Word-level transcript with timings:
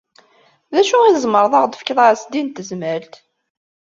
D 0.71 0.75
acu 0.79 0.97
i 1.03 1.11
tzemreḍ 1.15 1.53
ad 1.55 1.61
ɣ-d-tefkeḍ 1.63 1.97
a 2.01 2.05
Ɛezdin 2.09 2.47
n 2.51 2.53
Tezmalt? 2.55 3.13